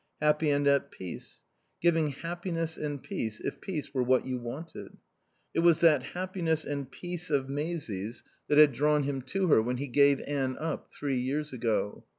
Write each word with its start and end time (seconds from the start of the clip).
Happy 0.19 0.49
and 0.49 0.65
at 0.65 0.89
peace. 0.89 1.43
Giving 1.79 2.09
happiness 2.09 2.75
and 2.75 3.03
peace, 3.03 3.39
if 3.39 3.61
peace 3.61 3.93
were 3.93 4.01
what 4.01 4.25
you 4.25 4.39
wanted. 4.39 4.97
It 5.53 5.59
was 5.59 5.81
that 5.81 6.01
happiness 6.17 6.65
and 6.65 6.89
peace 6.89 7.29
of 7.29 7.47
Maisie's 7.47 8.23
that 8.47 8.57
had 8.57 8.71
drawn 8.73 9.03
him 9.03 9.21
to 9.21 9.45
her 9.49 9.61
when 9.61 9.77
he 9.77 9.85
gave 9.85 10.19
Anne 10.21 10.57
up 10.57 10.91
three 10.91 11.19
years 11.19 11.53
ago. 11.53 12.03